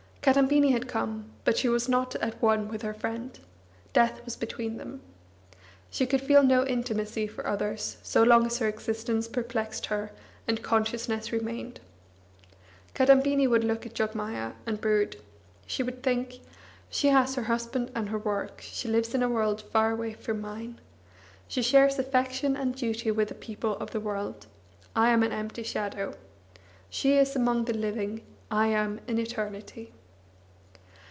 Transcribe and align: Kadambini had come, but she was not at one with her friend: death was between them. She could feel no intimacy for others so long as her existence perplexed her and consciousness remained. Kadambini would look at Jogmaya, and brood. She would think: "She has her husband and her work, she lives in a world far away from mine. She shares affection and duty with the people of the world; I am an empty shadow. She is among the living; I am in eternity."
Kadambini 0.23 0.69
had 0.71 0.87
come, 0.87 1.31
but 1.45 1.57
she 1.57 1.67
was 1.67 1.89
not 1.89 2.13
at 2.17 2.39
one 2.43 2.67
with 2.67 2.83
her 2.83 2.93
friend: 2.93 3.39
death 3.91 4.23
was 4.23 4.35
between 4.35 4.77
them. 4.77 5.01
She 5.89 6.05
could 6.05 6.21
feel 6.21 6.43
no 6.43 6.63
intimacy 6.63 7.25
for 7.25 7.47
others 7.47 7.97
so 8.03 8.21
long 8.21 8.45
as 8.45 8.59
her 8.59 8.67
existence 8.67 9.27
perplexed 9.27 9.87
her 9.87 10.11
and 10.47 10.61
consciousness 10.61 11.31
remained. 11.31 11.79
Kadambini 12.93 13.47
would 13.47 13.63
look 13.63 13.83
at 13.87 13.95
Jogmaya, 13.95 14.53
and 14.67 14.79
brood. 14.79 15.17
She 15.65 15.81
would 15.81 16.03
think: 16.03 16.35
"She 16.91 17.07
has 17.07 17.33
her 17.33 17.45
husband 17.45 17.89
and 17.95 18.09
her 18.09 18.19
work, 18.19 18.61
she 18.63 18.87
lives 18.87 19.15
in 19.15 19.23
a 19.23 19.27
world 19.29 19.63
far 19.73 19.89
away 19.89 20.13
from 20.13 20.39
mine. 20.39 20.79
She 21.47 21.63
shares 21.63 21.97
affection 21.97 22.55
and 22.55 22.75
duty 22.75 23.09
with 23.09 23.29
the 23.29 23.33
people 23.35 23.75
of 23.77 23.89
the 23.89 23.99
world; 23.99 24.45
I 24.95 25.09
am 25.09 25.23
an 25.23 25.31
empty 25.31 25.63
shadow. 25.63 26.13
She 26.91 27.17
is 27.17 27.35
among 27.35 27.65
the 27.65 27.73
living; 27.73 28.21
I 28.51 28.67
am 28.67 28.99
in 29.07 29.17
eternity." 29.17 29.93